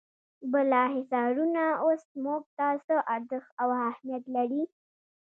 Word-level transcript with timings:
بالا 0.51 0.83
حصارونه 0.95 1.63
اوس 1.83 2.03
موږ 2.23 2.43
ته 2.57 2.67
څه 2.85 2.95
ارزښت 3.13 3.51
او 3.61 3.67
اهمیت 3.89 4.23
لري. 4.35 4.63